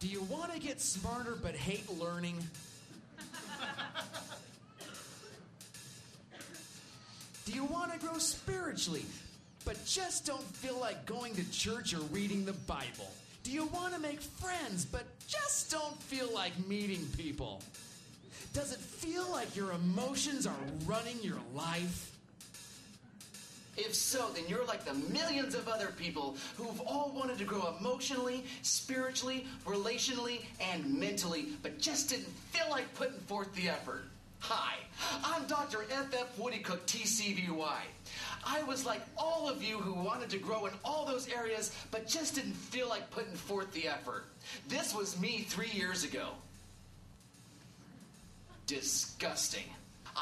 [0.00, 2.36] Do you want to get smarter but hate learning?
[7.44, 9.04] Do you want to grow spiritually
[9.64, 13.10] but just don't feel like going to church or reading the Bible?
[13.42, 17.60] Do you want to make friends but just don't feel like meeting people?
[18.52, 20.54] Does it feel like your emotions are
[20.86, 22.17] running your life?
[23.78, 27.74] If so, then you're like the millions of other people who've all wanted to grow
[27.78, 34.02] emotionally, spiritually, relationally, and mentally, but just didn't feel like putting forth the effort.
[34.40, 34.74] Hi,
[35.24, 35.84] I'm Dr.
[35.90, 36.36] F.F.
[36.36, 37.80] Woodycook, TCVY.
[38.44, 42.08] I was like all of you who wanted to grow in all those areas, but
[42.08, 44.24] just didn't feel like putting forth the effort.
[44.68, 46.30] This was me three years ago.
[48.66, 49.64] Disgusting.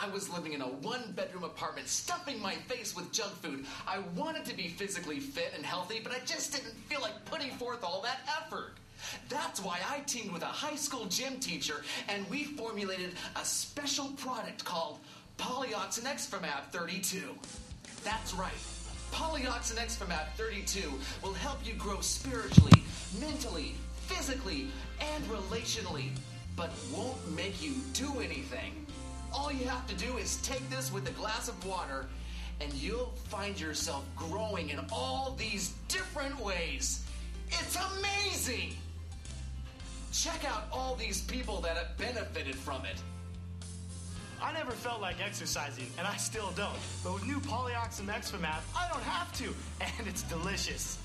[0.00, 3.64] I was living in a one bedroom apartment, stuffing my face with junk food.
[3.86, 7.50] I wanted to be physically fit and healthy, but I just didn't feel like putting
[7.52, 8.74] forth all that effort.
[9.28, 14.08] That's why I teamed with a high school gym teacher and we formulated a special
[14.16, 14.98] product called
[15.38, 17.22] Polyoxin Exfamab 32.
[18.04, 18.52] That's right.
[19.12, 22.82] Polyoxin Exfamab 32 will help you grow spiritually,
[23.20, 23.74] mentally,
[24.06, 24.68] physically,
[25.00, 26.10] and relationally,
[26.56, 28.85] but won't make you do anything.
[29.36, 32.06] All you have to do is take this with a glass of water,
[32.60, 37.04] and you'll find yourself growing in all these different ways.
[37.48, 38.74] It's amazing!
[40.12, 42.96] Check out all these people that have benefited from it.
[44.42, 46.78] I never felt like exercising, and I still don't.
[47.04, 49.44] But with new Polyoxin Exfamab, I don't have to,
[49.98, 50.98] and it's delicious.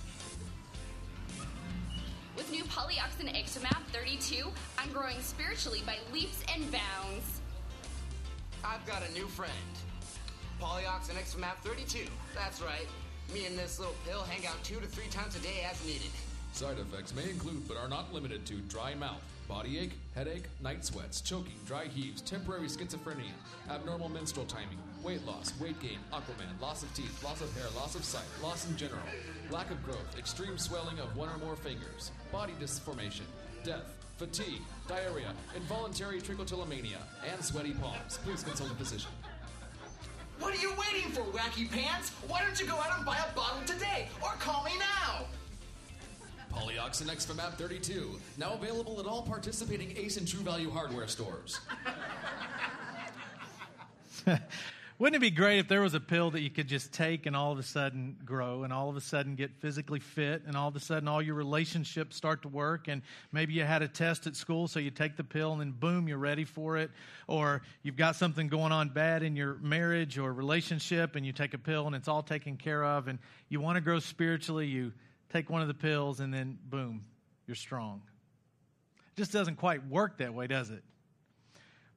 [2.38, 7.41] With new Polyoxin Exfamab 32, I'm growing spiritually by leaps and bounds.
[8.63, 9.51] I've got a new friend.
[10.61, 12.05] Polyoxin Exfamab 32.
[12.35, 12.87] That's right.
[13.33, 16.11] Me and this little pill hang out two to three times a day as needed.
[16.53, 20.83] Side effects may include but are not limited to dry mouth, body ache, headache, night
[20.85, 23.31] sweats, choking, dry heaves, temporary schizophrenia,
[23.69, 27.95] abnormal menstrual timing, weight loss, weight gain, Aquaman, loss of teeth, loss of hair, loss
[27.95, 29.00] of sight, loss in general,
[29.50, 33.25] lack of growth, extreme swelling of one or more fingers, body disformation,
[33.63, 34.61] death, fatigue,
[34.91, 36.97] diarrhea, involuntary trichotillomania,
[37.31, 38.19] and sweaty palms.
[38.25, 39.09] Please consult a physician.
[40.40, 42.09] What are you waiting for, wacky pants?
[42.28, 44.09] Why don't you go out and buy a bottle today?
[44.22, 45.25] Or call me now!
[46.53, 51.62] Polyoxin Exfamab 32, now available at all participating Ace and True Value hardware stores.
[55.01, 57.35] Wouldn't it be great if there was a pill that you could just take and
[57.35, 60.67] all of a sudden grow and all of a sudden get physically fit and all
[60.67, 63.01] of a sudden all your relationships start to work and
[63.31, 66.07] maybe you had a test at school so you take the pill and then boom
[66.07, 66.91] you're ready for it
[67.25, 71.56] or you've got something going on bad in your marriage or relationship and you take
[71.56, 73.18] a pill and it's all taken care of and
[73.50, 74.94] you want to grow spiritually you
[75.33, 77.03] take one of the pills and then boom
[77.47, 78.03] you're strong.
[79.18, 80.83] It just doesn't quite work that way, does it?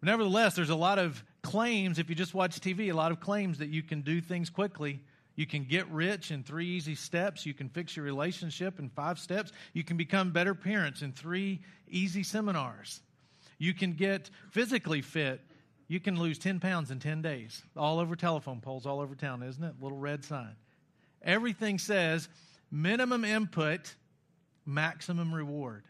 [0.05, 3.21] But nevertheless, there's a lot of claims, if you just watch TV, a lot of
[3.21, 5.01] claims that you can do things quickly.
[5.35, 7.47] You can get rich in three easy steps.
[7.47, 9.51] You can fix your relationship in five steps.
[9.73, 13.01] You can become better parents in three easy seminars.
[13.57, 15.41] You can get physically fit.
[15.89, 17.63] You can lose 10 pounds in 10 days.
[17.75, 19.77] All over telephone poles, all over town, isn't it?
[19.81, 20.55] Little red sign.
[21.23, 22.29] Everything says
[22.71, 23.95] minimum input,
[24.67, 25.85] maximum reward.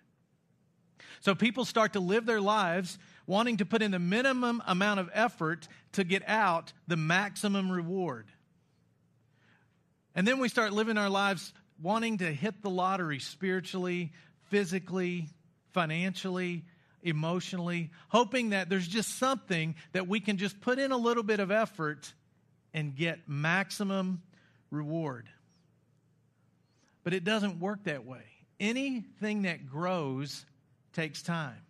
[1.20, 2.96] So people start to live their lives
[3.26, 8.26] wanting to put in the minimum amount of effort to get out the maximum reward.
[10.14, 11.52] And then we start living our lives
[11.82, 14.12] wanting to hit the lottery spiritually,
[14.50, 15.28] physically,
[15.72, 16.64] financially,
[17.02, 21.40] emotionally, hoping that there's just something that we can just put in a little bit
[21.40, 22.12] of effort
[22.72, 24.22] and get maximum
[24.70, 25.28] reward.
[27.02, 28.22] But it doesn't work that way.
[28.60, 30.46] Anything that grows
[30.92, 31.60] takes time.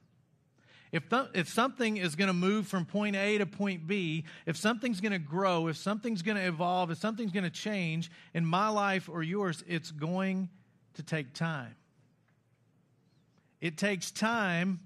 [0.94, 4.56] If, th- if something is going to move from point A to point B, if
[4.56, 8.47] something's going to grow, if something's going to evolve, if something's going to change in
[8.47, 10.49] my life or yours, it's going
[10.94, 11.75] to take time.
[13.60, 14.79] It takes time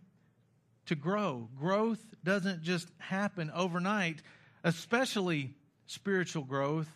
[0.87, 1.51] to grow.
[1.61, 4.23] Growth doesn't just happen overnight,
[4.65, 5.51] especially
[5.85, 6.89] spiritual growth,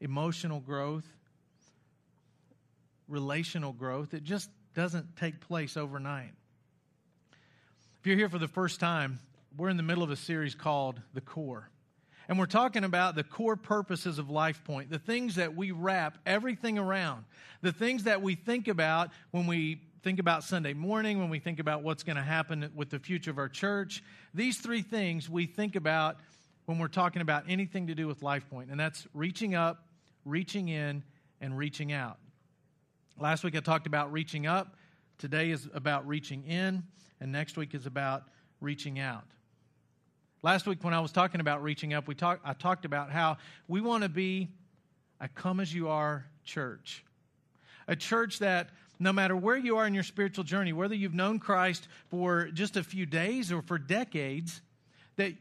[0.00, 1.06] emotional growth,
[3.06, 4.14] relational growth.
[4.14, 6.32] It just doesn't take place overnight.
[8.00, 9.18] If you're here for the first time,
[9.56, 11.68] we're in the middle of a series called The Core.
[12.28, 16.78] And we're talking about the core purposes of LifePoint, the things that we wrap everything
[16.78, 17.24] around,
[17.60, 21.58] the things that we think about when we think about Sunday morning, when we think
[21.58, 24.04] about what's going to happen with the future of our church.
[24.32, 26.18] These three things we think about
[26.66, 29.88] when we're talking about anything to do with LifePoint, and that's reaching up,
[30.24, 31.02] reaching in,
[31.40, 32.18] and reaching out.
[33.18, 34.76] Last week I talked about reaching up.
[35.18, 36.84] Today is about reaching in,
[37.20, 38.24] and next week is about
[38.60, 39.24] reaching out.
[40.42, 43.38] Last week, when I was talking about reaching up, we talk, I talked about how
[43.66, 44.48] we want to be
[45.20, 47.04] a come as you are church.
[47.88, 48.70] A church that
[49.00, 52.76] no matter where you are in your spiritual journey, whether you've known Christ for just
[52.76, 54.60] a few days or for decades,
[55.16, 55.32] that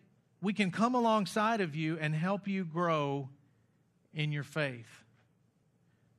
[0.42, 3.30] we can come alongside of you and help you grow
[4.14, 4.90] in your faith.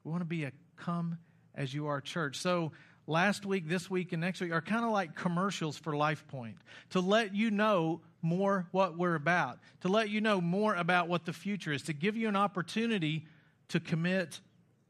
[0.05, 1.19] We want to be a come
[1.55, 2.39] as you are church.
[2.39, 2.73] So,
[3.09, 6.55] last week, this week, and next week are kind of like commercials for LifePoint
[6.91, 11.25] to let you know more what we're about, to let you know more about what
[11.25, 13.27] the future is, to give you an opportunity
[13.69, 14.41] to commit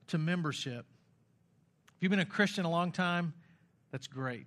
[0.09, 0.85] to membership.
[1.97, 3.33] If you've been a Christian a long time,
[3.93, 4.47] that's great.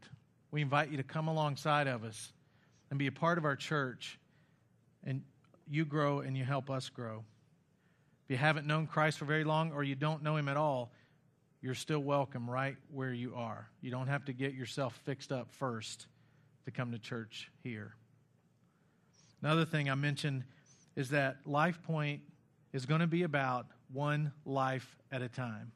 [0.52, 2.34] We invite you to come alongside of us
[2.90, 4.20] and be a part of our church,
[5.06, 5.22] and
[5.70, 7.24] you grow and you help us grow.
[8.26, 10.92] If you haven't known Christ for very long or you don't know Him at all,
[11.62, 13.68] you're still welcome right where you are.
[13.82, 16.08] You don't have to get yourself fixed up first
[16.66, 17.96] to come to church here.
[19.42, 20.44] Another thing I mentioned
[20.96, 22.20] is that LifePoint
[22.74, 25.72] is going to be about one life at a time.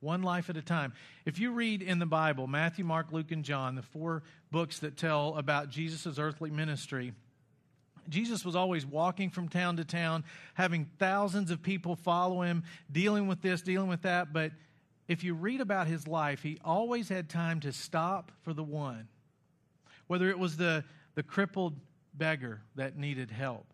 [0.00, 0.92] One life at a time.
[1.24, 4.96] If you read in the Bible, Matthew, Mark, Luke, and John, the four books that
[4.96, 7.14] tell about Jesus' earthly ministry,
[8.08, 13.26] Jesus was always walking from town to town, having thousands of people follow him, dealing
[13.26, 14.32] with this, dealing with that.
[14.32, 14.52] But
[15.06, 19.08] if you read about his life, he always had time to stop for the one.
[20.06, 20.84] Whether it was the,
[21.14, 21.74] the crippled
[22.14, 23.66] beggar that needed help,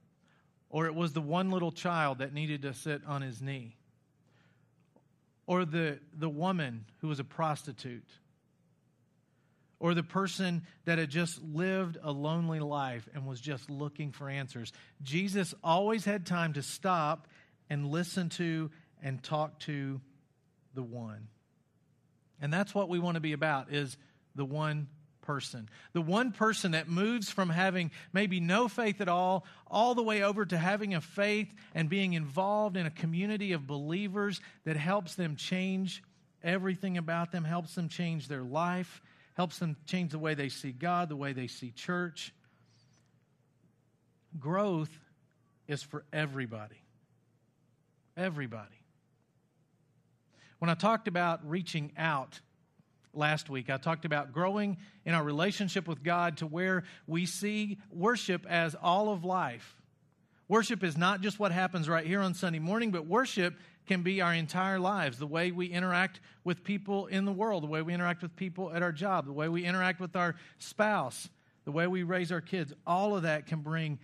[0.69, 3.77] or it was the one little child that needed to sit on his knee,
[5.47, 8.09] or the, the woman who was a prostitute,
[9.79, 14.29] or the person that had just lived a lonely life and was just looking for
[14.29, 14.73] answers.
[15.03, 17.27] Jesus always had time to stop
[17.71, 18.71] and listen to
[19.03, 20.00] and talk to
[20.75, 21.28] the one.
[22.40, 23.96] And that's what we want to be about is
[24.34, 24.88] the one
[25.20, 25.69] person.
[25.93, 30.22] The one person that moves from having maybe no faith at all, all the way
[30.22, 35.14] over to having a faith and being involved in a community of believers that helps
[35.14, 36.02] them change
[36.43, 39.02] everything about them, helps them change their life,
[39.34, 42.32] helps them change the way they see God, the way they see church.
[44.38, 44.90] Growth
[45.69, 46.82] is for everybody.
[48.17, 48.80] Everybody.
[50.60, 52.40] When I talked about reaching out,
[53.12, 53.70] last week.
[53.70, 58.74] I talked about growing in our relationship with God to where we see worship as
[58.74, 59.76] all of life.
[60.48, 63.54] Worship is not just what happens right here on Sunday morning, but worship
[63.86, 67.68] can be our entire lives the way we interact with people in the world, the
[67.68, 71.28] way we interact with people at our job, the way we interact with our spouse,
[71.64, 72.72] the way we raise our kids.
[72.86, 73.98] All of that can bring,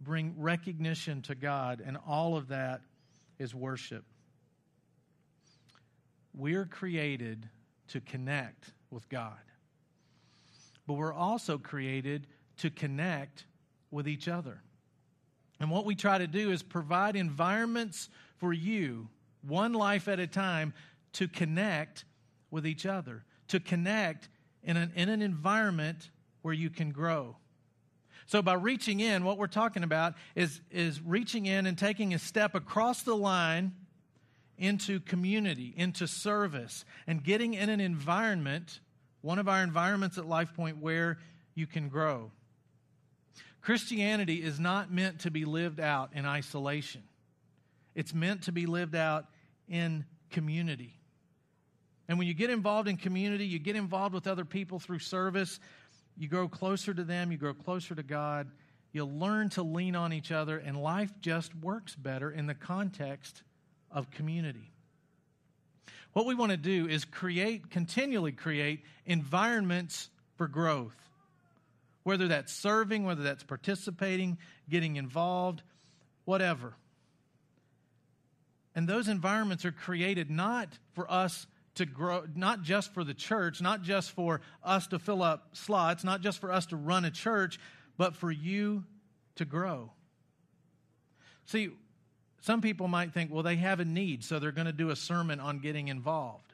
[0.00, 2.80] bring recognition to God, and all of that
[3.38, 4.04] is worship.
[6.34, 7.48] We're created
[7.88, 9.38] to connect with God.
[10.86, 12.26] But we're also created
[12.58, 13.44] to connect
[13.90, 14.60] with each other.
[15.60, 19.08] And what we try to do is provide environments for you,
[19.42, 20.74] one life at a time,
[21.14, 22.04] to connect
[22.50, 24.28] with each other, to connect
[24.62, 26.10] in an, in an environment
[26.42, 27.36] where you can grow.
[28.26, 32.18] So, by reaching in, what we're talking about is, is reaching in and taking a
[32.18, 33.72] step across the line
[34.58, 38.80] into community, into service, and getting in an environment,
[39.20, 41.18] one of our environments at LifePoint, where
[41.54, 42.30] you can grow.
[43.62, 47.02] Christianity is not meant to be lived out in isolation,
[47.94, 49.26] it's meant to be lived out
[49.68, 50.94] in community.
[52.06, 55.58] And when you get involved in community, you get involved with other people through service,
[56.18, 58.50] you grow closer to them, you grow closer to God,
[58.92, 63.42] you learn to lean on each other, and life just works better in the context
[63.94, 64.70] of community.
[66.12, 70.96] What we want to do is create, continually create environments for growth.
[72.02, 74.36] Whether that's serving, whether that's participating,
[74.68, 75.62] getting involved,
[76.26, 76.74] whatever.
[78.74, 81.46] And those environments are created not for us
[81.76, 86.04] to grow, not just for the church, not just for us to fill up slots,
[86.04, 87.58] not just for us to run a church,
[87.96, 88.84] but for you
[89.36, 89.90] to grow.
[91.46, 91.70] See,
[92.44, 94.96] some people might think, well, they have a need, so they're going to do a
[94.96, 96.52] sermon on getting involved.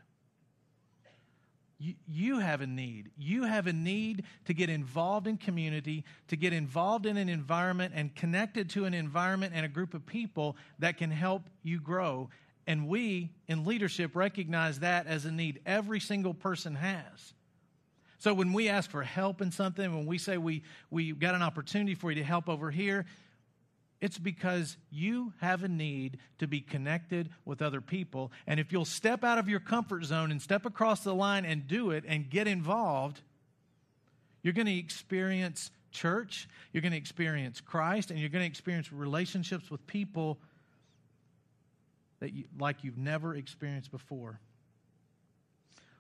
[2.07, 3.11] You, have a need.
[3.19, 7.93] You have a need to get involved in community, to get involved in an environment
[7.97, 12.31] and connected to an environment and a group of people that can help you grow.
[12.69, 17.35] And we in leadership recognize that as a need every single person has.
[18.19, 21.43] So when we ask for help in something, when we say we, we got an
[21.43, 23.07] opportunity for you to help over here,
[24.01, 28.33] It's because you have a need to be connected with other people.
[28.47, 31.69] And if you'll step out of your comfort zone and step across the line and
[31.69, 33.21] do it and get involved,
[34.43, 38.91] you're going to experience church, you're going to experience Christ, and you're going to experience
[38.91, 40.39] relationships with people
[42.21, 44.41] that you, like you've never experienced before.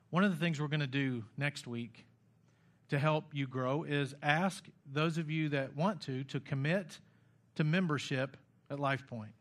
[0.09, 2.07] One of the things we're going to do next week
[2.89, 6.99] to help you grow is ask those of you that want to to commit
[7.61, 8.39] to membership
[8.71, 9.33] at LifePoint.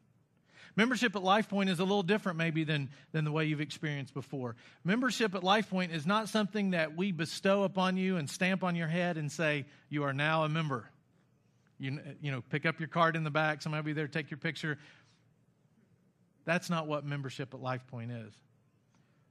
[0.75, 4.57] Membership at LifePoint is a little different, maybe, than, than the way you've experienced before.
[4.83, 8.89] Membership at LifePoint is not something that we bestow upon you and stamp on your
[8.89, 10.89] head and say, You are now a member.
[11.79, 13.61] You, you know, pick up your card in the back.
[13.61, 14.77] Somebody will be there, take your picture.
[16.43, 18.33] That's not what membership at LifePoint is.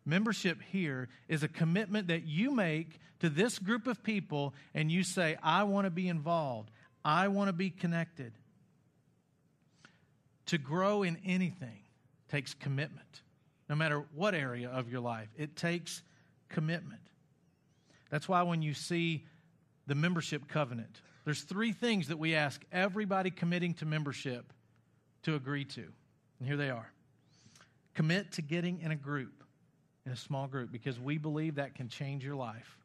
[0.06, 5.02] Membership here is a commitment that you make to this group of people, and you
[5.02, 6.70] say, I want to be involved,
[7.04, 8.32] I want to be connected.
[10.48, 11.80] To grow in anything
[12.28, 13.22] takes commitment,
[13.68, 15.28] no matter what area of your life.
[15.36, 16.02] It takes
[16.48, 17.00] commitment.
[18.10, 19.26] That's why when you see
[19.86, 24.52] the membership covenant, there's three things that we ask everybody committing to membership
[25.22, 25.84] to agree to.
[26.38, 26.90] And here they are
[27.94, 29.42] commit to getting in a group,
[30.06, 32.78] in a small group, because we believe that can change your life.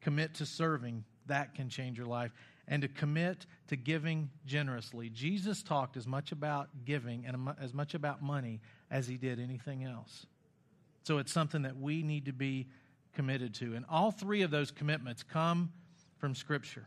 [0.00, 2.32] Commit to serving, that can change your life
[2.68, 5.08] and to commit to giving generously.
[5.08, 8.60] Jesus talked as much about giving and as much about money
[8.90, 10.26] as he did anything else.
[11.04, 12.68] So it's something that we need to be
[13.14, 13.74] committed to.
[13.74, 15.72] And all three of those commitments come
[16.18, 16.86] from Scripture.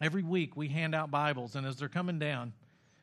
[0.00, 2.52] Every week we hand out Bibles, and as they're coming down,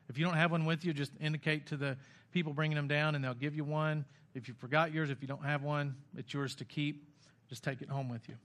[0.08, 1.98] if you don't have one with you, just indicate to the
[2.32, 4.06] people bringing them down, and they'll give you one.
[4.34, 7.06] If you forgot yours, if you don't have one, it's yours to keep.
[7.48, 8.36] Just take it home with you.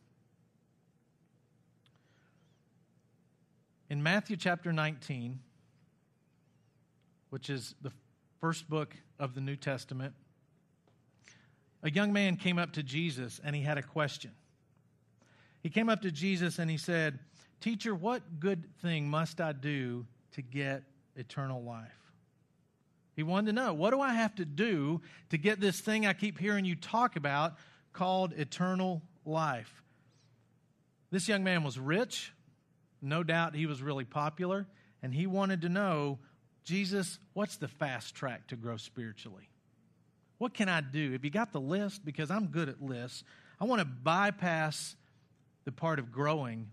[3.92, 5.42] In Matthew chapter 19,
[7.30, 7.92] which is the
[8.40, 10.14] first book of the New Testament,
[11.84, 14.32] a young man came up to Jesus and he had a question.
[15.62, 17.20] He came up to Jesus and he said,
[17.60, 20.06] Teacher, what good thing must I do
[20.36, 20.84] to get
[21.18, 22.14] eternal life?
[23.18, 26.14] He wanted to know, what do I have to do to get this thing I
[26.14, 27.56] keep hearing you talk about
[27.92, 29.84] called eternal life?
[31.12, 32.32] This young man was rich.
[33.02, 34.68] No doubt he was really popular,
[35.02, 36.20] and he wanted to know
[36.64, 39.50] Jesus, what's the fast track to grow spiritually?
[40.38, 41.14] What can I do?
[41.14, 43.24] If you got the list, because I'm good at lists,
[43.60, 44.96] I want to bypass
[45.66, 46.68] the part of growing,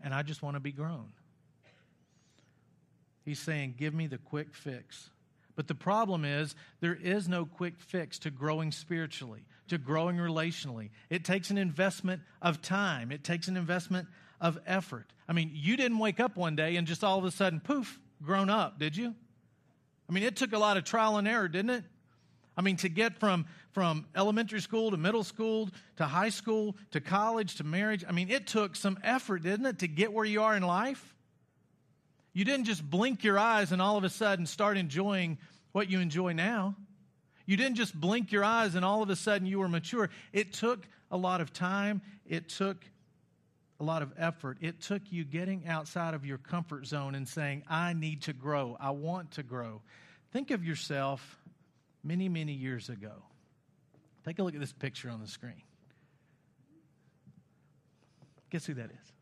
[0.00, 1.12] and I just want to be grown.
[3.24, 5.10] He's saying, Give me the quick fix.
[5.54, 10.88] But the problem is, there is no quick fix to growing spiritually, to growing relationally.
[11.10, 14.08] It takes an investment of time, it takes an investment
[14.42, 15.06] of effort.
[15.28, 17.98] I mean, you didn't wake up one day and just all of a sudden, poof,
[18.22, 19.14] grown up, did you?
[20.08, 21.84] I mean, it took a lot of trial and error, didn't it?
[22.56, 27.00] I mean, to get from, from elementary school to middle school to high school to
[27.00, 30.42] college to marriage, I mean, it took some effort, didn't it, to get where you
[30.42, 31.14] are in life?
[32.34, 35.38] You didn't just blink your eyes and all of a sudden start enjoying
[35.70, 36.74] what you enjoy now.
[37.46, 40.10] You didn't just blink your eyes and all of a sudden you were mature.
[40.32, 42.84] It took a lot of time, it took
[43.82, 44.58] a lot of effort.
[44.60, 48.76] It took you getting outside of your comfort zone and saying, I need to grow.
[48.78, 49.82] I want to grow.
[50.30, 51.40] Think of yourself
[52.04, 53.10] many, many years ago.
[54.24, 55.62] Take a look at this picture on the screen.
[58.50, 59.12] Guess who that is?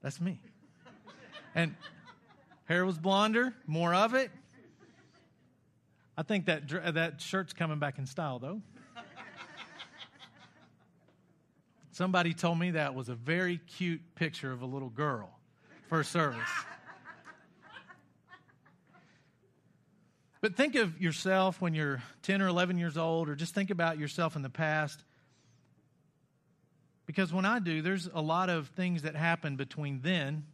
[0.00, 0.40] That's me.
[1.54, 1.74] And
[2.64, 4.30] hair was blonder, more of it.
[6.16, 8.62] I think that that shirt's coming back in style, though.
[11.98, 15.36] Somebody told me that was a very cute picture of a little girl
[15.88, 16.48] for service.
[20.40, 23.98] But think of yourself when you're 10 or 11 years old, or just think about
[23.98, 25.02] yourself in the past.
[27.04, 30.44] Because when I do, there's a lot of things that happen between then,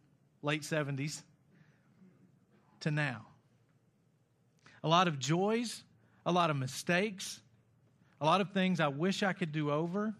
[0.40, 1.22] late 70s,
[2.80, 3.26] to now.
[4.82, 5.82] A lot of joys,
[6.24, 7.38] a lot of mistakes,
[8.18, 10.14] a lot of things I wish I could do over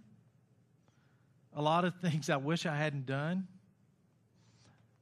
[1.55, 3.47] a lot of things I wish I hadn't done,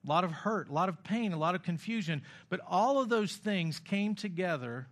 [0.04, 2.22] a lot of hurt, a lot of pain, a lot of confusion.
[2.48, 4.86] But all of those things came together,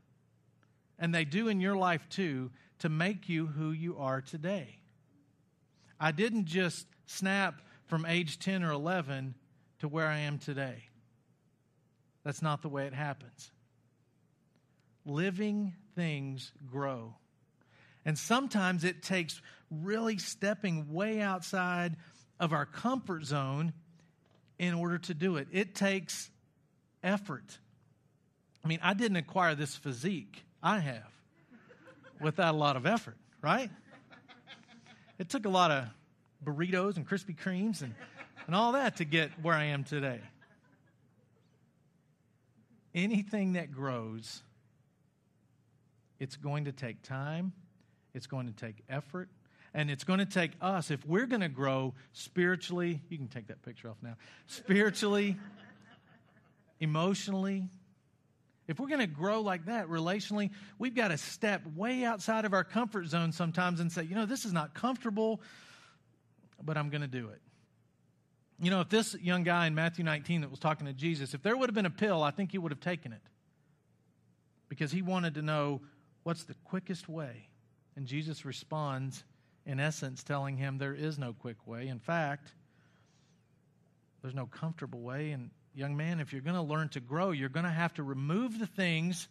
[0.98, 4.78] and they do in your life too, to make you who you are today.
[5.98, 9.34] I didn't just snap from age 10 or 11
[9.80, 10.84] to where I am today.
[12.24, 13.50] That's not the way it happens.
[15.04, 17.16] Living things grow.
[18.10, 19.40] And sometimes it takes
[19.70, 21.94] really stepping way outside
[22.40, 23.72] of our comfort zone
[24.58, 25.46] in order to do it.
[25.52, 26.28] It takes
[27.04, 27.56] effort.
[28.64, 31.12] I mean, I didn't acquire this physique I have
[32.20, 33.70] without a lot of effort, right?
[35.20, 35.84] It took a lot of
[36.44, 37.94] burritos and Krispy Kremes and,
[38.48, 40.18] and all that to get where I am today.
[42.92, 44.42] Anything that grows,
[46.18, 47.52] it's going to take time,
[48.14, 49.28] it's going to take effort,
[49.74, 53.48] and it's going to take us, if we're going to grow spiritually, you can take
[53.48, 55.36] that picture off now, spiritually,
[56.80, 57.68] emotionally,
[58.70, 62.54] if we're going to grow like that relationally, we've got to step way outside of
[62.54, 65.40] our comfort zone sometimes and say, you know, this is not comfortable,
[66.62, 67.40] but I'm going to do it.
[68.62, 71.42] You know, if this young guy in Matthew 19 that was talking to Jesus, if
[71.42, 73.22] there would have been a pill, I think he would have taken it
[74.68, 75.80] because he wanted to know
[76.22, 77.48] what's the quickest way.
[78.00, 79.22] And Jesus responds,
[79.66, 81.86] in essence, telling him there is no quick way.
[81.86, 82.50] In fact,
[84.22, 87.50] there's no comfortable way, and young man, if you're going to learn to grow, you're
[87.50, 89.28] going to have to remove the things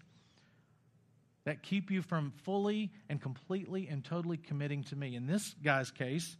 [1.45, 5.15] that keep you from fully and completely and totally committing to me.
[5.15, 6.37] In this guy's case,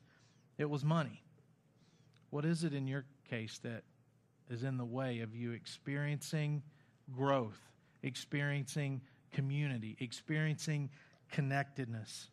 [0.60, 1.24] it was money.
[2.30, 3.82] What is it in your case that
[4.52, 6.62] is in the way of you experiencing
[7.12, 7.58] growth,
[8.04, 9.02] experiencing
[9.34, 10.92] community, experiencing
[11.32, 12.28] connectedness?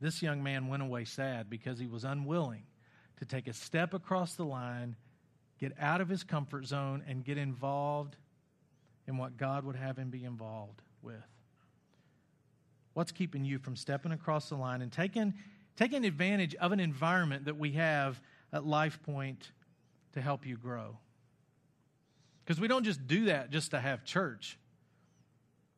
[0.00, 2.62] This young man went away sad because he was unwilling
[3.18, 4.96] to take a step across the line
[5.58, 8.16] get out of his comfort zone and get involved
[9.06, 11.14] in what God would have him be involved with.
[12.94, 15.34] What's keeping you from stepping across the line and taking,
[15.76, 18.20] taking advantage of an environment that we have
[18.52, 19.50] at Life Point
[20.14, 20.96] to help you grow?
[22.44, 24.58] Because we don't just do that just to have church.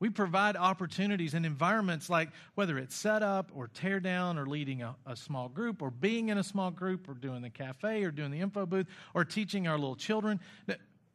[0.00, 4.82] We provide opportunities and environments like whether it's set up or tear down or leading
[4.82, 8.10] a, a, small group or being in a small group or doing the cafe or
[8.10, 10.40] doing the info booth or teaching our little children.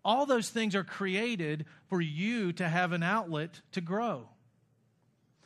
[0.05, 4.29] All those things are created for you to have an outlet to grow.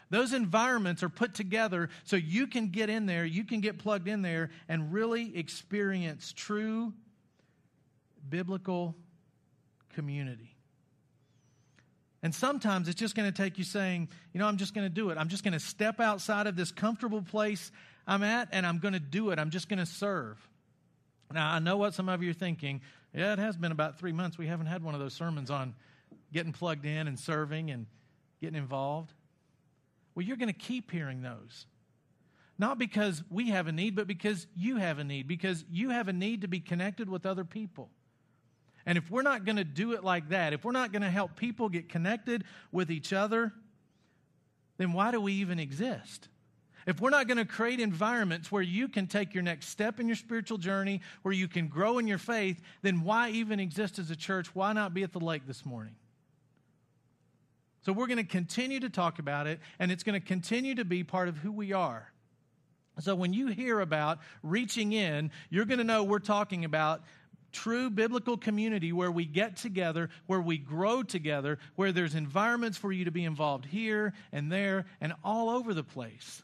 [0.09, 4.09] Those environments are put together so you can get in there, you can get plugged
[4.09, 6.93] in there and really experience true
[8.27, 8.97] biblical
[9.93, 10.58] community.
[12.21, 14.93] And sometimes it's just going to take you saying, you know, I'm just going to
[14.93, 15.17] do it.
[15.17, 17.71] I'm just going to step outside of this comfortable place
[18.05, 19.39] I'm at and I'm going to do it.
[19.39, 20.37] I'm just going to serve.
[21.31, 22.81] Now, I know what some of you are thinking.
[23.13, 24.37] Yeah, it has been about three months.
[24.37, 25.75] We haven't had one of those sermons on
[26.33, 27.85] getting plugged in and serving and
[28.41, 29.13] getting involved.
[30.15, 31.67] Well, you're going to keep hearing those.
[32.57, 36.07] Not because we have a need, but because you have a need, because you have
[36.09, 37.89] a need to be connected with other people.
[38.89, 41.11] And if we're not going to do it like that, if we're not going to
[41.11, 43.53] help people get connected with each other,
[44.79, 46.27] then why do we even exist?
[46.87, 50.07] If we're not going to create environments where you can take your next step in
[50.07, 54.09] your spiritual journey, where you can grow in your faith, then why even exist as
[54.09, 54.55] a church?
[54.55, 55.93] Why not be at the lake this morning?
[57.81, 60.83] So we're going to continue to talk about it, and it's going to continue to
[60.83, 62.11] be part of who we are.
[63.01, 67.03] So when you hear about reaching in, you're going to know we're talking about
[67.51, 72.91] true biblical community where we get together, where we grow together, where there's environments for
[72.91, 76.43] you to be involved here and there and all over the place.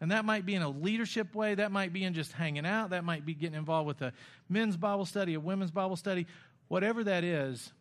[0.00, 2.90] And that might be in a leadership way, that might be in just hanging out,
[2.90, 4.12] that might be getting involved with a
[4.48, 6.26] men's Bible study, a women's Bible study,
[6.68, 7.72] whatever that is,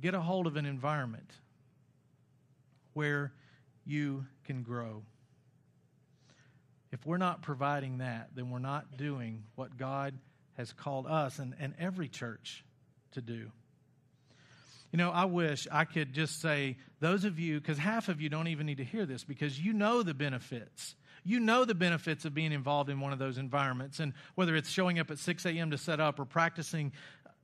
[0.00, 1.30] get a hold of an environment
[2.92, 3.32] where
[3.84, 5.02] you can grow.
[6.92, 10.14] If we're not providing that, then we're not doing what God
[10.60, 12.64] has called us and, and every church
[13.12, 13.50] to do.
[14.92, 18.28] You know, I wish I could just say, those of you, because half of you
[18.28, 20.96] don't even need to hear this because you know the benefits.
[21.24, 24.00] You know the benefits of being involved in one of those environments.
[24.00, 25.70] And whether it's showing up at 6 a.m.
[25.70, 26.92] to set up or practicing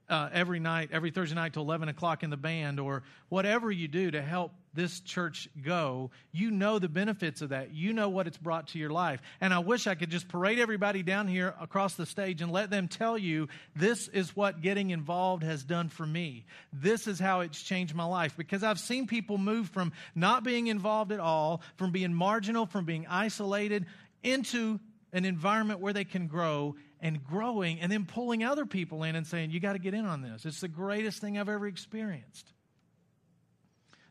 [0.09, 3.89] uh, every night, every Thursday night till 11 o'clock in the band, or whatever you
[3.89, 7.75] do to help this church go, you know the benefits of that.
[7.75, 9.21] You know what it's brought to your life.
[9.41, 12.71] And I wish I could just parade everybody down here across the stage and let
[12.71, 16.45] them tell you this is what getting involved has done for me.
[16.73, 18.37] This is how it's changed my life.
[18.37, 22.85] Because I've seen people move from not being involved at all, from being marginal, from
[22.85, 23.87] being isolated,
[24.23, 24.79] into
[25.13, 29.27] an environment where they can grow and growing and then pulling other people in and
[29.27, 30.45] saying, You got to get in on this.
[30.45, 32.53] It's the greatest thing I've ever experienced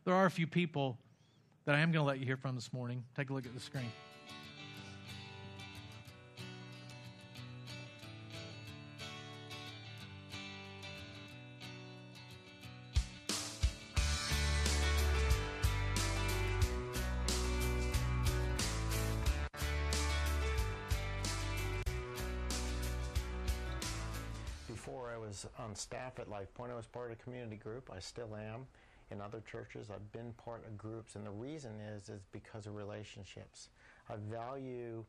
[0.06, 0.96] there are a few people
[1.64, 3.02] that I am going to let you hear from this morning.
[3.16, 3.90] Take a look at the screen.
[24.68, 27.90] Before I was on staff at LifePoint, I was part of a community group.
[27.92, 28.66] I still am.
[29.10, 32.74] In other churches, I've been part of groups, and the reason is is because of
[32.74, 33.68] relationships.
[34.08, 35.04] I value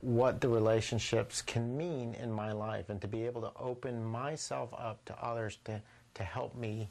[0.00, 4.72] what the relationships can mean in my life, and to be able to open myself
[4.76, 5.82] up to others to
[6.14, 6.90] to help me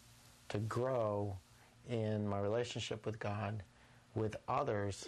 [0.49, 1.37] to grow
[1.87, 3.63] in my relationship with God,
[4.13, 5.07] with others,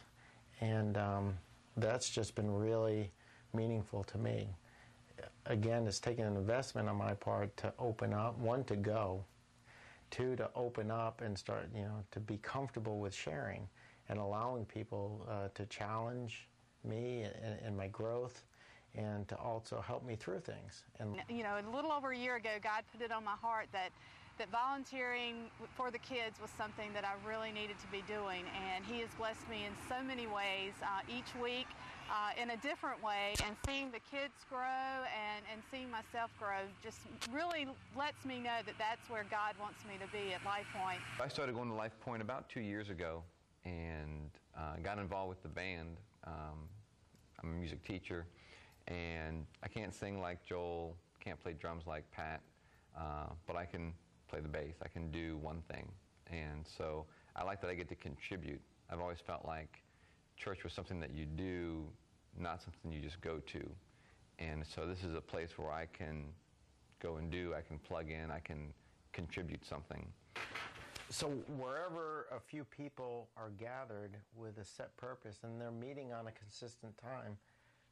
[0.62, 1.38] and um,
[1.78, 3.12] that's just been really
[3.54, 4.48] meaningful to me.
[5.46, 9.24] Again, it's taken an investment on my part to open up, one, to go,
[10.12, 13.68] two, to open up and start, you know, to be comfortable with sharing
[14.10, 16.48] and allowing people uh, to challenge
[16.84, 17.26] me
[17.64, 18.44] and, my growth
[18.96, 20.84] and to also help me through things.
[21.00, 23.68] And you know, a little over a year ago, God put it on my heart
[23.72, 23.92] that
[24.38, 28.44] that volunteering for the kids was something that I really needed to be doing,
[28.74, 31.68] and He has blessed me in so many ways uh, each week.
[32.12, 36.60] Uh, in a different way and seeing the kids grow and, and seeing myself grow
[36.84, 37.00] just
[37.32, 37.66] really
[37.98, 41.00] lets me know that that's where God wants me to be at Life Point.
[41.24, 43.24] I started going to Life Point about two years ago
[43.64, 45.96] and uh, got involved with the band.
[46.28, 46.68] Um,
[47.42, 48.26] I'm a music teacher
[48.90, 52.42] and I can't sing like Joel, can't play drums like Pat,
[53.00, 53.94] uh, but I can
[54.28, 54.76] play the bass.
[54.84, 55.90] I can do one thing.
[56.30, 57.06] And so
[57.38, 58.60] I like that I get to contribute.
[58.90, 59.82] I've always felt like
[60.42, 61.86] church was something that you do,
[62.38, 63.70] not something you just go to.
[64.40, 66.26] And so this is a place where I can
[67.00, 68.74] go and do, I can plug in, I can
[69.14, 70.06] contribute something.
[71.10, 71.28] So
[71.60, 76.32] wherever a few people are gathered with a set purpose and they're meeting on a
[76.32, 77.38] consistent time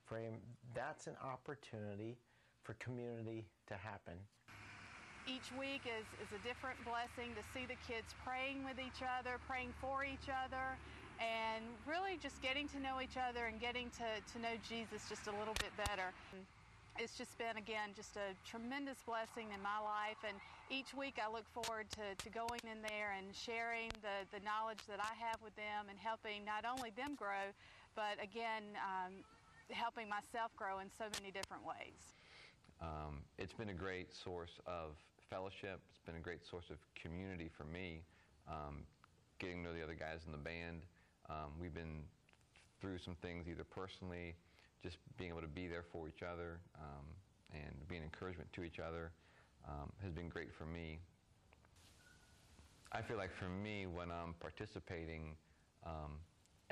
[0.05, 0.37] frame,
[0.73, 2.17] that's an opportunity
[2.63, 4.15] for community to happen
[5.29, 9.37] each week is, is a different blessing to see the kids praying with each other,
[9.45, 10.73] praying for each other,
[11.19, 15.27] and really just getting to know each other and getting to, to know Jesus just
[15.27, 16.15] a little bit better.
[16.99, 20.19] It's just been, again, just a tremendous blessing in my life.
[20.27, 20.35] And
[20.67, 24.83] each week I look forward to, to going in there and sharing the, the knowledge
[24.87, 27.51] that I have with them and helping not only them grow,
[27.95, 29.23] but again, um,
[29.71, 32.15] helping myself grow in so many different ways.
[32.81, 34.95] Um, it's been a great source of
[35.29, 35.79] fellowship.
[35.91, 38.03] It's been a great source of community for me,
[38.47, 38.83] um,
[39.37, 40.83] getting to know the other guys in the band.
[41.29, 42.03] Um, we've been
[42.81, 44.35] through some things either personally,
[44.81, 47.05] just being able to be there for each other um,
[47.53, 49.11] and being encouragement to each other
[49.67, 50.99] um, has been great for me.
[52.91, 55.35] I feel like for me, when I'm participating,
[55.85, 56.17] um,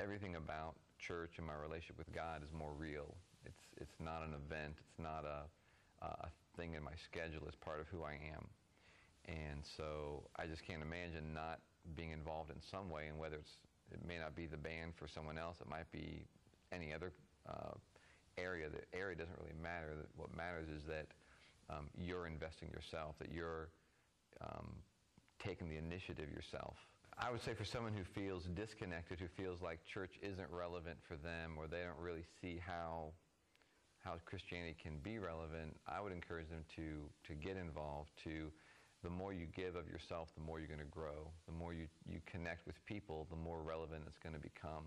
[0.00, 3.14] everything about church and my relationship with God is more real.
[3.46, 4.74] It's, it's not an event.
[4.78, 8.48] It's not a, a thing in my schedule it's part of who I am.
[9.26, 11.60] And so I just can't imagine not
[11.94, 13.56] being involved in some way, and whether it's
[13.92, 16.24] it may not be the band for someone else, it might be
[16.72, 17.12] any other
[17.48, 17.74] uh,
[18.36, 18.68] area.
[18.68, 20.06] The area doesn't really matter.
[20.16, 21.06] What matters is that
[21.70, 23.68] um, you're investing yourself, that you're
[24.40, 24.76] um,
[25.38, 26.76] taking the initiative yourself.
[27.18, 31.16] I would say for someone who feels disconnected, who feels like church isn't relevant for
[31.16, 33.12] them, or they don't really see how
[34.04, 38.50] how Christianity can be relevant, I would encourage them to, to get involved, to
[39.02, 41.30] the more you give of yourself, the more you're going to grow.
[41.46, 44.84] The more you, you connect with people, the more relevant it's going to become.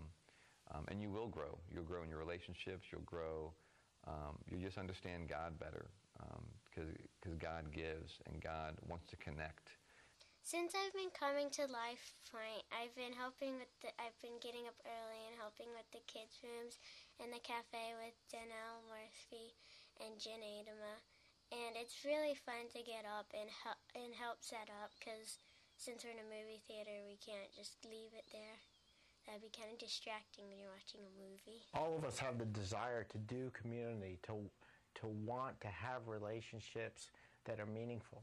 [0.74, 1.58] Um, and you will grow.
[1.72, 2.86] You'll grow in your relationships.
[2.92, 3.52] You'll grow.
[4.06, 5.86] Um, you just understand God better
[6.70, 6.90] because
[7.26, 9.70] um, God gives and God wants to connect.
[10.42, 14.66] Since I've been coming to Life Point, I've been helping with the, I've been getting
[14.66, 16.82] up early and helping with the kids' rooms
[17.22, 19.54] and the cafe with Janelle Murphy
[20.02, 20.98] and Jen Adama.
[21.52, 25.36] And it's really fun to get up and help, and help set up because
[25.76, 28.56] since we're in a movie theater, we can't just leave it there.
[29.26, 31.60] That'd be kind of distracting when you're watching a movie.
[31.76, 34.40] All of us have the desire to do community, to,
[35.00, 37.12] to want to have relationships
[37.44, 38.22] that are meaningful.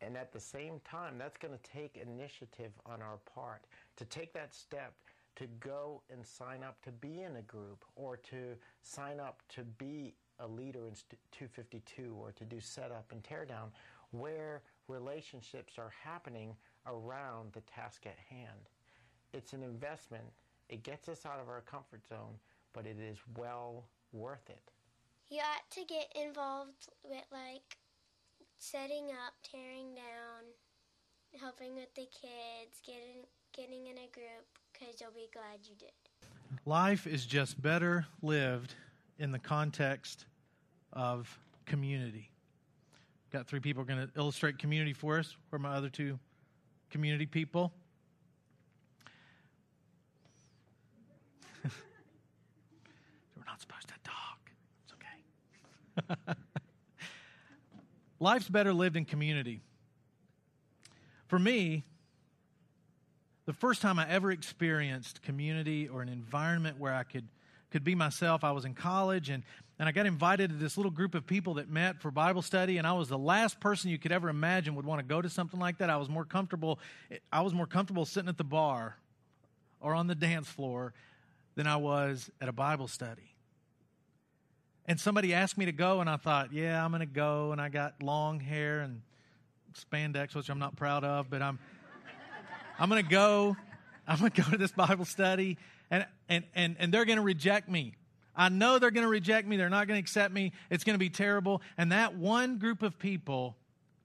[0.00, 3.64] And at the same time, that's going to take initiative on our part
[3.96, 4.94] to take that step
[5.36, 9.62] to go and sign up to be in a group or to sign up to
[9.78, 10.94] be a leader in
[11.32, 13.70] 252 or to do setup and teardown
[14.10, 16.54] where relationships are happening
[16.86, 18.68] around the task at hand.
[19.32, 20.24] It's an investment.
[20.68, 22.38] It gets us out of our comfort zone,
[22.72, 24.70] but it is well worth it.
[25.30, 27.76] You ought to get involved with like
[28.56, 33.24] setting up, tearing down, helping with the kids, getting
[33.56, 35.92] getting in a group because you'll be glad you did.
[36.66, 38.74] Life is just better lived
[39.18, 40.26] in the context
[40.92, 42.30] of community.
[43.32, 45.36] Got three people going to illustrate community for us.
[45.50, 46.18] Where my other two
[46.90, 47.72] community people?
[51.64, 54.50] We're not supposed to talk.
[54.84, 56.34] It's okay.
[58.20, 59.60] life's better lived in community.
[61.26, 61.82] For me,
[63.46, 67.26] the first time I ever experienced community or an environment where I could,
[67.74, 69.42] could be myself, I was in college and,
[69.80, 72.78] and I got invited to this little group of people that met for Bible study,
[72.78, 75.28] and I was the last person you could ever imagine would want to go to
[75.28, 75.90] something like that.
[75.90, 76.78] I was more comfortable,
[77.32, 78.96] I was more comfortable sitting at the bar
[79.80, 80.94] or on the dance floor
[81.56, 83.34] than I was at a Bible study.
[84.86, 87.50] And somebody asked me to go, and I thought, yeah, I'm going to go.
[87.50, 89.02] And I got long hair and
[89.76, 91.58] spandex, which I'm not proud of, but I'm
[92.78, 93.56] I'm going to go.
[94.06, 95.56] I'm going to go to this Bible study,
[95.90, 97.94] and, and, and, and they're going to reject me.
[98.36, 99.56] I know they're going to reject me.
[99.56, 100.52] They're not going to accept me.
[100.70, 101.62] It's going to be terrible.
[101.78, 103.56] And that one group of people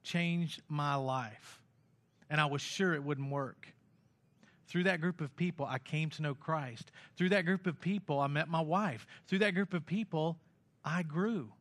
[0.02, 1.60] changed my life.
[2.28, 3.66] And I was sure it wouldn't work.
[4.68, 6.92] Through that group of people, I came to know Christ.
[7.16, 9.04] Through that group of people, I met my wife.
[9.26, 10.38] Through that group of people,
[10.84, 11.52] I grew.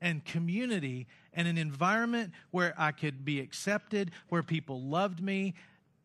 [0.00, 5.54] And community and an environment where I could be accepted, where people loved me.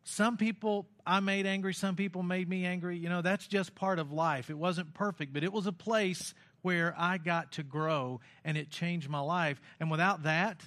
[0.04, 2.96] Some people I made angry, some people made me angry.
[2.96, 4.50] You know, that's just part of life.
[4.50, 8.70] It wasn't perfect, but it was a place where I got to grow and it
[8.70, 9.60] changed my life.
[9.80, 10.62] And without that,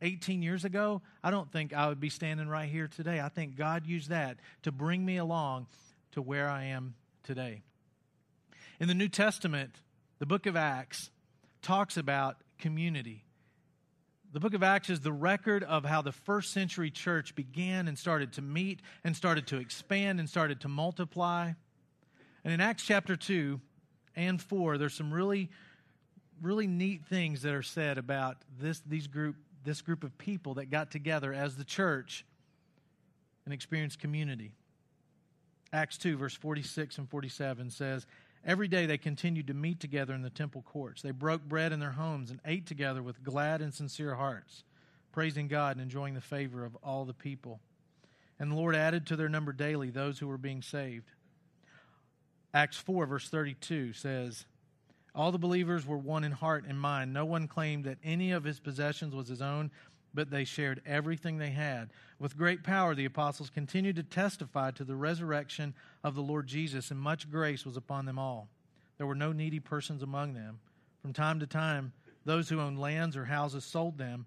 [0.00, 3.20] 18 years ago, I don't think I would be standing right here today.
[3.20, 5.66] I think God used that to bring me along
[6.12, 7.62] to where I am today.
[8.78, 9.80] In the New Testament,
[10.18, 11.10] the book of Acts
[11.62, 13.24] talks about community.
[14.30, 17.98] The book of Acts is the record of how the first century church began and
[17.98, 21.52] started to meet and started to expand and started to multiply.
[22.44, 23.58] And in Acts chapter 2
[24.16, 25.48] and 4, there's some really,
[26.42, 30.66] really neat things that are said about this, these group, this group of people that
[30.66, 32.26] got together as the church
[33.46, 34.52] and experienced community.
[35.72, 38.06] Acts 2, verse 46 and 47 says,
[38.48, 41.02] Every day they continued to meet together in the temple courts.
[41.02, 44.64] They broke bread in their homes and ate together with glad and sincere hearts,
[45.12, 47.60] praising God and enjoying the favor of all the people.
[48.40, 51.10] And the Lord added to their number daily those who were being saved.
[52.54, 54.46] Acts 4, verse 32 says,
[55.14, 57.12] All the believers were one in heart and mind.
[57.12, 59.70] No one claimed that any of his possessions was his own,
[60.18, 61.90] but they shared everything they had.
[62.18, 66.90] With great power, the apostles continued to testify to the resurrection of the Lord Jesus,
[66.90, 68.48] and much grace was upon them all.
[68.96, 70.58] There were no needy persons among them.
[71.02, 71.92] From time to time,
[72.24, 74.26] those who owned lands or houses sold them,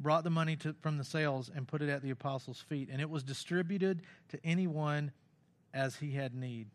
[0.00, 3.00] brought the money to, from the sales, and put it at the apostles' feet, and
[3.00, 5.12] it was distributed to anyone
[5.72, 6.66] as he had need.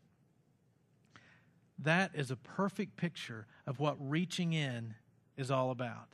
[1.78, 4.94] That is a perfect picture of what reaching in
[5.36, 6.08] is all about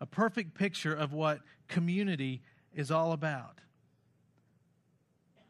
[0.00, 2.42] a perfect picture of what community
[2.74, 3.60] is all about.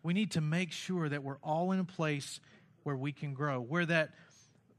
[0.03, 2.41] We need to make sure that we're all in a place
[2.83, 4.11] where we can grow, where that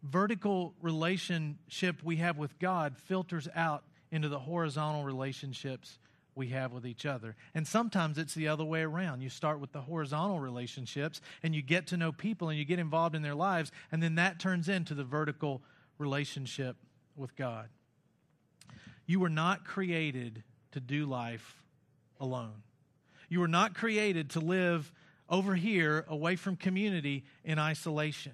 [0.01, 5.99] vertical relationship we have with God filters out into the horizontal relationships
[6.35, 7.35] we have with each other.
[7.53, 9.21] And sometimes it's the other way around.
[9.21, 12.79] You start with the horizontal relationships and you get to know people and you get
[12.79, 15.61] involved in their lives, and then that turns into the vertical
[15.97, 16.77] relationship
[17.15, 17.67] with God.
[19.09, 20.43] You were not created
[20.73, 21.63] to do life
[22.19, 22.61] alone.
[23.27, 24.93] You were not created to live
[25.27, 28.33] over here away from community in isolation.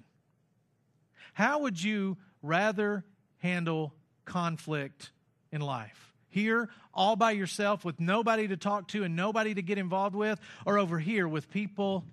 [1.32, 3.06] How would you rather
[3.38, 3.94] handle
[4.26, 5.12] conflict
[5.50, 6.12] in life?
[6.28, 10.38] Here, all by yourself with nobody to talk to and nobody to get involved with,
[10.66, 12.04] or over here with people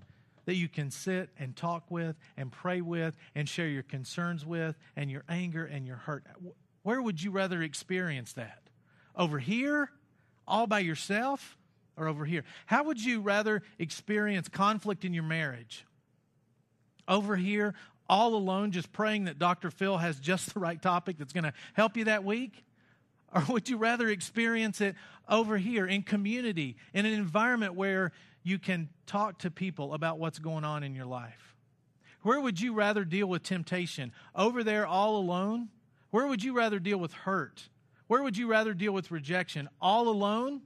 [0.46, 4.78] that you can sit and talk with and pray with and share your concerns with
[4.96, 6.24] and your anger and your hurt?
[6.84, 8.60] Where would you rather experience that?
[9.16, 9.90] Over here,
[10.48, 11.58] all by yourself,
[11.98, 12.44] or over here?
[12.66, 15.86] How would you rather experience conflict in your marriage?
[17.08, 17.74] Over here,
[18.10, 19.72] all alone, just praying that Dr.
[19.72, 22.64] Phil has just the right topic that's going to help you that week?
[23.34, 24.96] Or would you rather experience it
[25.28, 28.12] over here in community, in an environment where
[28.44, 31.56] you can talk to people about what's going on in your life?
[32.22, 34.12] Where would you rather deal with temptation?
[34.36, 35.70] Over there, all alone?
[36.14, 37.70] Where would you rather deal with hurt?
[38.06, 39.68] Where would you rather deal with rejection?
[39.82, 40.62] All alone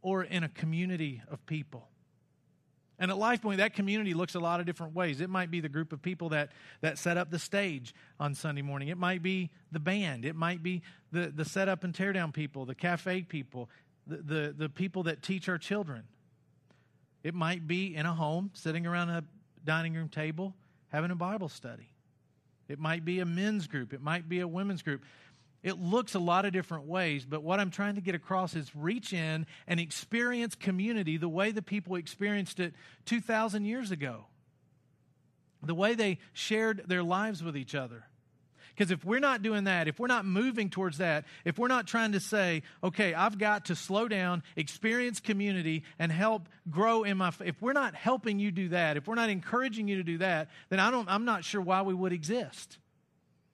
[0.00, 1.90] or in a community of people?
[2.98, 5.20] And at LifePoint, that community looks a lot of different ways.
[5.20, 8.62] It might be the group of people that, that set up the stage on Sunday
[8.62, 8.88] morning.
[8.88, 10.24] It might be the band.
[10.24, 13.68] It might be the, the setup and teardown people, the cafe people,
[14.06, 16.04] the, the, the people that teach our children.
[17.22, 19.22] It might be in a home, sitting around a
[19.66, 20.54] dining room table,
[20.88, 21.91] having a Bible study.
[22.68, 23.92] It might be a men's group.
[23.92, 25.02] It might be a women's group.
[25.62, 28.74] It looks a lot of different ways, but what I'm trying to get across is
[28.74, 32.74] reach in and experience community the way the people experienced it
[33.06, 34.26] 2,000 years ago,
[35.62, 38.06] the way they shared their lives with each other.
[38.74, 41.86] Because if we're not doing that, if we're not moving towards that, if we're not
[41.86, 47.18] trying to say, okay, I've got to slow down, experience community, and help grow in
[47.18, 50.18] my, if we're not helping you do that, if we're not encouraging you to do
[50.18, 52.78] that, then I don't, I'm not sure why we would exist.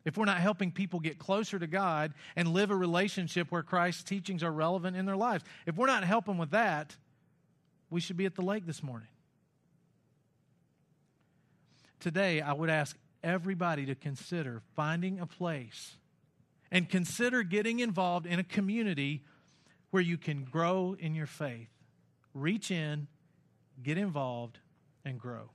[0.04, 4.04] If we're not helping people get closer to God and live a relationship where Christ's
[4.04, 6.96] teachings are relevant in their lives, if we're not helping with that,
[7.90, 9.08] we should be at the lake this morning.
[12.00, 15.96] Today, I would ask everybody to consider finding a place
[16.70, 19.24] and consider getting involved in a community
[19.90, 21.70] where you can grow in your faith.
[22.34, 23.08] Reach in,
[23.82, 24.58] get involved,
[25.04, 25.50] and grow.